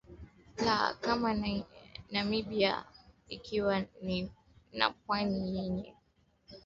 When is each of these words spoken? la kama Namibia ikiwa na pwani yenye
la 0.65 0.93
kama 1.01 1.33
Namibia 2.11 2.85
ikiwa 3.29 3.85
na 4.71 4.89
pwani 4.89 5.55
yenye 5.57 5.95